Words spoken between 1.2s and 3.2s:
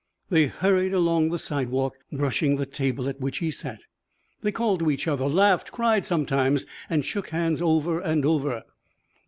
the sidewalk, brushing the table at